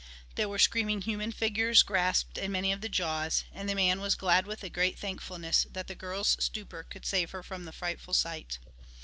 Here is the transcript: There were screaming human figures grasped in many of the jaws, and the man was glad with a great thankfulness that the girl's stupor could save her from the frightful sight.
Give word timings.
There 0.33 0.49
were 0.49 0.57
screaming 0.57 1.01
human 1.01 1.31
figures 1.31 1.83
grasped 1.83 2.39
in 2.39 2.51
many 2.51 2.71
of 2.71 2.81
the 2.81 2.89
jaws, 2.89 3.43
and 3.53 3.69
the 3.69 3.75
man 3.75 4.01
was 4.01 4.15
glad 4.15 4.47
with 4.47 4.63
a 4.63 4.67
great 4.69 4.97
thankfulness 4.97 5.67
that 5.71 5.85
the 5.85 5.93
girl's 5.93 6.35
stupor 6.43 6.81
could 6.81 7.05
save 7.05 7.29
her 7.29 7.43
from 7.43 7.65
the 7.65 7.71
frightful 7.71 8.15
sight. 8.15 8.57